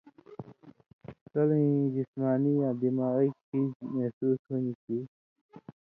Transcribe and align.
کلَیں 1.31 1.73
جسمانی 1.95 2.53
یا 2.61 2.69
دماغی 2.81 3.29
کھیژ 3.45 3.69
محسوس 3.93 4.39
ہُوݩدیۡ 4.47 4.77
کھیں 4.81 5.03